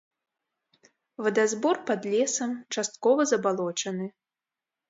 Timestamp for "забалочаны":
3.33-4.05